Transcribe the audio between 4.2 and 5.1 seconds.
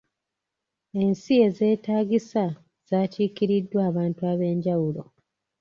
ab'enjawulo